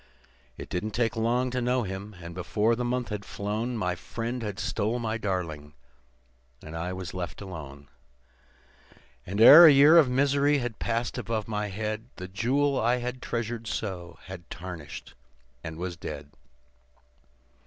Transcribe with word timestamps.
"It 0.57 0.67
didn't 0.67 0.95
take 0.95 1.15
long 1.15 1.51
to 1.51 1.61
know 1.61 1.83
him, 1.83 2.15
and 2.19 2.33
before 2.33 2.75
the 2.75 2.83
month 2.83 3.09
had 3.09 3.23
flown 3.23 3.77
My 3.77 3.93
friend 3.93 4.41
had 4.41 4.57
stole 4.57 4.97
my 4.97 5.19
darling, 5.19 5.75
and 6.63 6.75
I 6.75 6.91
was 6.91 7.13
left 7.13 7.39
alone; 7.39 7.87
And 9.27 9.39
ere 9.39 9.67
a 9.67 9.71
year 9.71 9.97
of 9.99 10.09
misery 10.09 10.57
had 10.57 10.79
passed 10.79 11.19
above 11.19 11.47
my 11.47 11.67
head, 11.67 12.05
The 12.15 12.27
jewel 12.27 12.81
I 12.81 12.95
had 12.97 13.21
treasured 13.21 13.67
so 13.67 14.17
had 14.25 14.49
tarnished 14.49 15.13
and 15.63 15.77
was 15.77 15.97
dead. 15.97 16.31